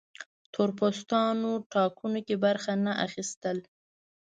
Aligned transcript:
تور 0.53 0.69
پوستان 0.77 1.37
ټاکنو 1.73 2.19
کې 2.27 2.35
برخه 2.45 2.73
نه 2.85 2.93
اخیسته. 3.05 3.51